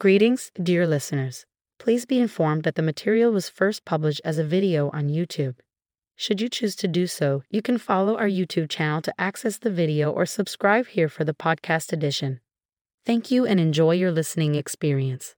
[0.00, 1.44] Greetings, dear listeners.
[1.80, 5.56] Please be informed that the material was first published as a video on YouTube.
[6.14, 9.72] Should you choose to do so, you can follow our YouTube channel to access the
[9.72, 12.38] video or subscribe here for the podcast edition.
[13.04, 15.34] Thank you and enjoy your listening experience.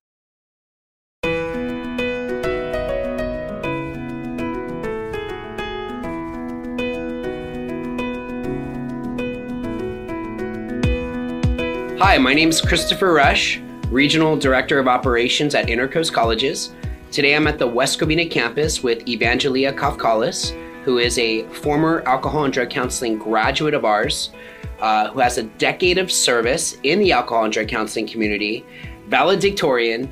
[11.97, 13.59] Hi, my name is Christopher Rusch,
[13.91, 16.73] Regional Director of Operations at Intercoast Colleges.
[17.11, 20.51] Today I'm at the West Covina campus with Evangelia Kafkalis,
[20.85, 24.31] who is a former alcohol and drug counseling graduate of ours,
[24.79, 28.65] uh, who has a decade of service in the alcohol and drug counseling community,
[29.09, 30.09] valedictorian,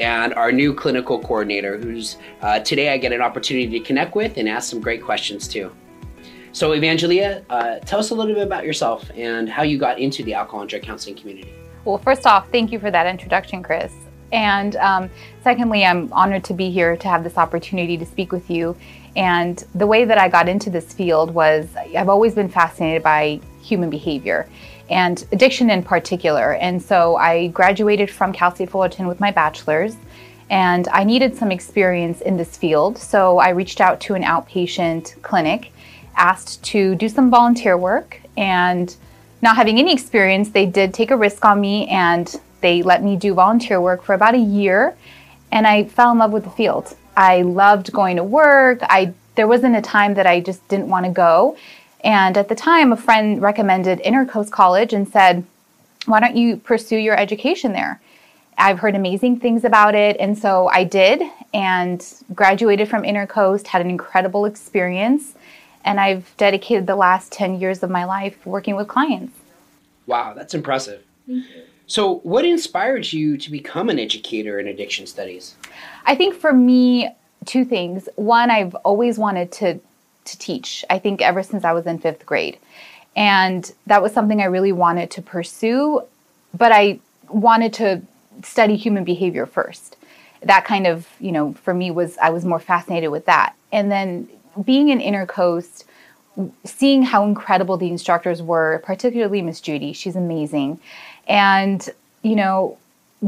[0.00, 4.38] and our new clinical coordinator, who's uh, today I get an opportunity to connect with
[4.38, 5.70] and ask some great questions too.
[6.50, 10.24] So, Evangelia, uh, tell us a little bit about yourself and how you got into
[10.24, 11.54] the alcohol and drug counseling community.
[11.84, 13.92] Well, first off, thank you for that introduction, Chris.
[14.32, 15.10] And um,
[15.42, 18.76] secondly, I'm honored to be here to have this opportunity to speak with you.
[19.16, 23.40] And the way that I got into this field was I've always been fascinated by
[23.62, 24.48] human behavior
[24.88, 26.54] and addiction in particular.
[26.54, 29.96] And so I graduated from Cal State Fullerton with my bachelor's
[30.48, 32.98] and I needed some experience in this field.
[32.98, 35.72] So I reached out to an outpatient clinic
[36.16, 38.94] asked to do some volunteer work and
[39.42, 43.16] not having any experience, they did take a risk on me and they let me
[43.16, 44.96] do volunteer work for about a year
[45.52, 46.96] and I fell in love with the field.
[47.16, 48.78] I loved going to work.
[48.82, 51.56] I there wasn't a time that I just didn't want to go.
[52.02, 55.44] And at the time a friend recommended Intercoast College and said,
[56.06, 58.00] "Why don't you pursue your education there?"
[58.58, 61.22] I've heard amazing things about it and so I did
[61.54, 65.34] and graduated from Intercoast, had an incredible experience
[65.90, 69.36] and I've dedicated the last 10 years of my life working with clients.
[70.06, 71.02] Wow, that's impressive.
[71.88, 75.56] So, what inspired you to become an educator in addiction studies?
[76.06, 77.10] I think for me,
[77.44, 78.08] two things.
[78.14, 79.80] One, I've always wanted to
[80.26, 80.84] to teach.
[80.88, 82.58] I think ever since I was in 5th grade.
[83.16, 86.02] And that was something I really wanted to pursue,
[86.56, 88.02] but I wanted to
[88.44, 89.96] study human behavior first.
[90.42, 93.56] That kind of, you know, for me was I was more fascinated with that.
[93.72, 94.28] And then
[94.62, 95.84] being in Intercoast,
[96.64, 100.80] seeing how incredible the instructors were, particularly Miss Judy, she's amazing.
[101.26, 101.88] And,
[102.22, 102.78] you know,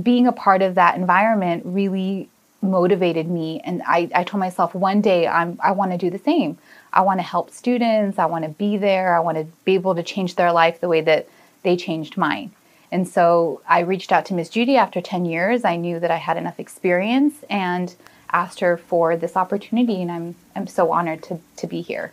[0.00, 2.28] being a part of that environment really
[2.62, 3.60] motivated me.
[3.65, 6.56] And I, I told myself one day I'm, I want to do the same.
[6.93, 8.19] I want to help students.
[8.19, 9.16] I want to be there.
[9.16, 11.28] I want to be able to change their life the way that
[11.62, 12.53] they changed mine.
[12.93, 15.64] And so I reached out to Miss Judy after 10 years.
[15.64, 17.94] I knew that I had enough experience and
[18.32, 22.12] asked her for this opportunity, and I'm I'm so honored to to be here.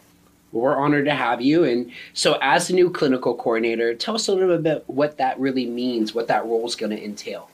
[0.52, 1.63] Well, we're honored to have you.
[1.63, 5.40] And so, as the new clinical coordinator, tell us a little bit about what that
[5.40, 7.50] really means, what that role is going to entail.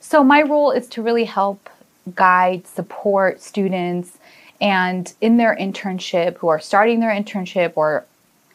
[0.00, 1.68] So, my role is to really help
[2.14, 4.18] guide, support students,
[4.60, 8.04] and in their internship who are starting their internship or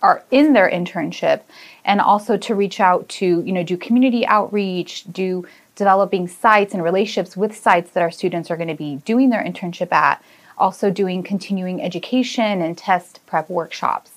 [0.01, 1.41] are in their internship
[1.83, 6.83] and also to reach out to you know do community outreach do developing sites and
[6.83, 10.23] relationships with sites that our students are going to be doing their internship at,
[10.57, 14.11] also doing continuing education and test prep workshops.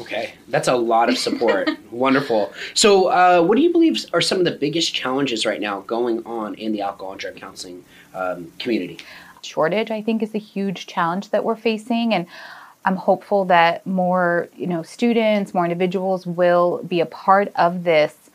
[0.00, 1.68] Okay, that's a lot of support.
[1.90, 2.52] Wonderful.
[2.74, 6.24] So, uh, what do you believe are some of the biggest challenges right now going
[6.24, 8.98] on in the alcohol and drug counseling um, community?
[9.42, 12.26] Shortage, I think, is a huge challenge that we're facing, and
[12.84, 18.27] I'm hopeful that more, you know, students, more individuals will be a part of this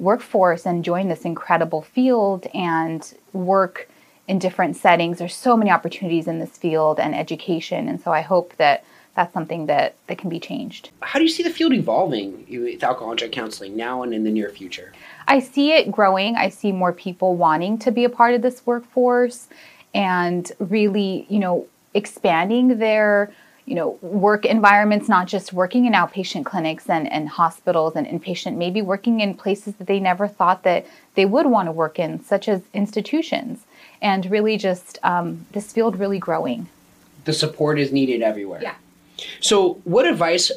[0.00, 3.88] workforce and join this incredible field and work
[4.26, 5.18] in different settings.
[5.18, 8.84] There's so many opportunities in this field and education, and so I hope that
[9.16, 10.90] that's something that, that can be changed.
[11.02, 14.24] How do you see the field evolving with alcohol and drug counseling now and in
[14.24, 14.92] the near future?
[15.26, 16.36] I see it growing.
[16.36, 19.48] I see more people wanting to be a part of this workforce
[19.94, 23.32] and really, you know, expanding their
[23.70, 28.56] you know work environments not just working in outpatient clinics and, and hospitals and inpatient
[28.56, 32.22] maybe working in places that they never thought that they would want to work in
[32.22, 33.64] such as institutions.
[34.02, 36.68] And really just um, this field really growing.
[37.26, 38.60] The support is needed everywhere.
[38.62, 38.74] Yeah.
[39.40, 40.50] So what advice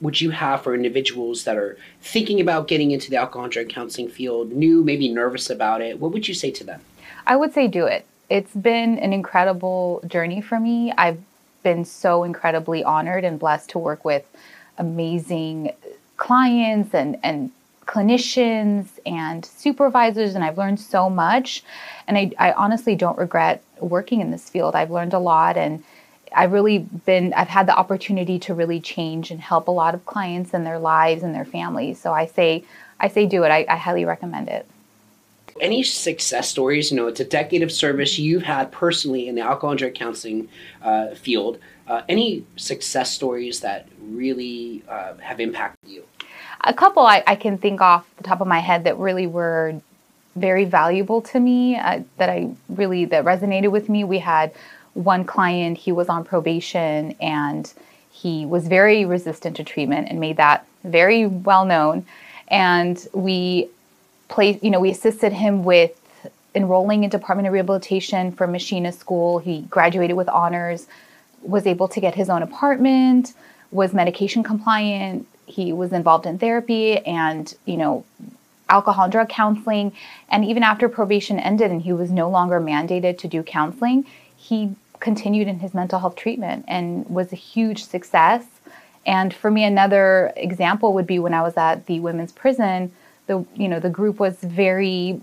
[0.00, 3.68] would you have for individuals that are thinking about getting into the alcohol and drug
[3.68, 6.00] counseling field new maybe nervous about it?
[6.00, 6.82] What would you say to them?
[7.26, 8.04] I would say do it.
[8.28, 10.92] It's been an incredible journey for me.
[10.98, 11.22] I've
[11.68, 14.24] been so incredibly honored and blessed to work with
[14.78, 15.70] amazing
[16.16, 17.50] clients and, and
[17.84, 21.62] clinicians and supervisors, and I've learned so much.
[22.06, 24.74] And I, I honestly don't regret working in this field.
[24.74, 25.84] I've learned a lot and
[26.34, 30.06] I've really been, I've had the opportunity to really change and help a lot of
[30.06, 32.00] clients and their lives and their families.
[32.00, 32.64] So I say,
[32.98, 33.50] I say do it.
[33.50, 34.66] I, I highly recommend it.
[35.60, 36.90] Any success stories?
[36.90, 39.94] You know, it's a decade of service you've had personally in the alcohol and drug
[39.94, 40.48] counseling
[40.82, 41.58] uh, field.
[41.86, 46.04] Uh, any success stories that really uh, have impacted you?
[46.62, 49.80] A couple I, I, can think off the top of my head that really were
[50.36, 54.04] very valuable to me, uh, that I really that resonated with me.
[54.04, 54.52] We had
[54.94, 57.72] one client; he was on probation and
[58.10, 62.04] he was very resistant to treatment and made that very well known.
[62.48, 63.68] And we
[64.28, 65.92] placed, you know, we assisted him with
[66.54, 69.38] enrolling in Department of Rehabilitation for machinist school.
[69.38, 70.86] He graduated with honors,
[71.42, 73.34] was able to get his own apartment,
[73.70, 75.26] was medication compliant.
[75.46, 78.04] He was involved in therapy and, you know,
[78.68, 79.92] alcohol and drug counseling.
[80.28, 84.04] And even after probation ended and he was no longer mandated to do counseling,
[84.36, 88.44] he continued in his mental health treatment and was a huge success.
[89.06, 92.92] And for me, another example would be when I was at the women's prison.
[93.28, 95.20] The you know the group was very,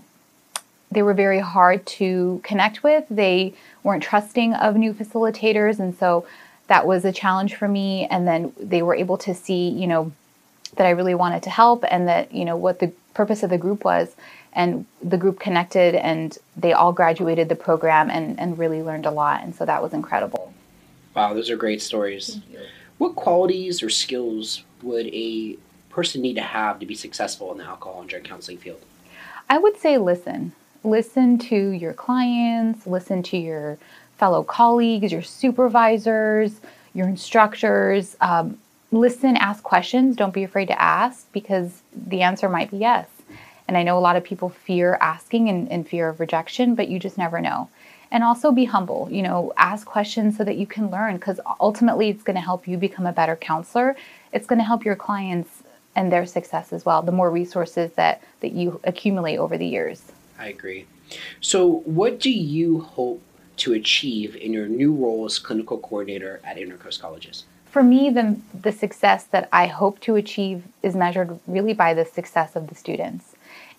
[0.90, 3.04] they were very hard to connect with.
[3.10, 6.26] They weren't trusting of new facilitators, and so
[6.68, 8.06] that was a challenge for me.
[8.10, 10.12] And then they were able to see you know
[10.76, 13.58] that I really wanted to help, and that you know what the purpose of the
[13.58, 14.16] group was.
[14.52, 19.10] And the group connected and they all graduated the program and, and really learned a
[19.10, 19.42] lot.
[19.42, 20.54] And so that was incredible.
[21.14, 22.40] Wow those are great stories.
[22.96, 25.58] What qualities or skills would a
[25.96, 28.80] person need to have to be successful in the alcohol and drug counseling field?
[29.50, 30.52] I would say listen.
[30.84, 33.78] Listen to your clients listen to your
[34.18, 36.60] fellow colleagues your supervisors
[36.96, 38.16] your instructors.
[38.20, 38.58] Um,
[38.90, 40.16] listen ask questions.
[40.16, 43.06] Don't be afraid to ask because the answer might be yes.
[43.68, 46.88] And I know a lot of people fear asking and, and fear of rejection, but
[46.88, 47.68] you just never know.
[48.10, 52.08] And also be humble, you know, ask questions so that you can learn because ultimately
[52.08, 53.96] it's going to help you become a better counselor.
[54.32, 55.55] It's going to help your clients
[55.96, 60.02] and their success as well, the more resources that, that you accumulate over the years.
[60.38, 60.86] I agree.
[61.40, 63.22] So, what do you hope
[63.58, 67.44] to achieve in your new role as clinical coordinator at Intercoast Colleges?
[67.64, 72.04] For me, the, the success that I hope to achieve is measured really by the
[72.04, 73.34] success of the students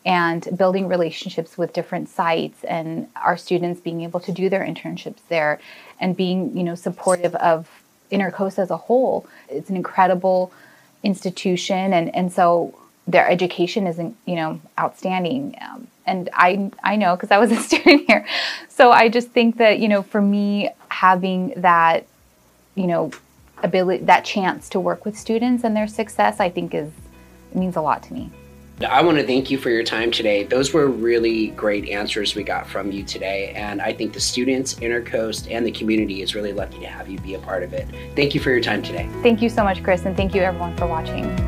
[0.05, 5.19] and building relationships with different sites and our students being able to do their internships
[5.29, 5.59] there
[5.99, 7.67] and being you know supportive of
[8.11, 10.51] intercoast as a whole it's an incredible
[11.03, 12.77] institution and and so
[13.07, 15.55] their education isn't you know outstanding.
[15.61, 18.25] Um, and i i know because i was a student here.
[18.69, 22.05] So i just think that you know for me having that
[22.75, 23.11] you know
[23.63, 26.91] ability that chance to work with students and their success i think is
[27.53, 28.29] means a lot to me
[28.85, 30.43] I want to thank you for your time today.
[30.43, 33.51] Those were really great answers we got from you today.
[33.55, 37.17] And I think the students, Intercoast, and the community is really lucky to have you
[37.19, 37.87] be a part of it.
[38.15, 39.09] Thank you for your time today.
[39.23, 41.46] Thank you so much, Chris, and thank you everyone for watching.